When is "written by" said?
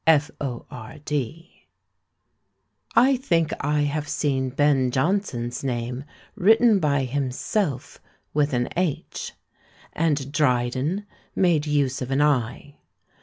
6.33-7.03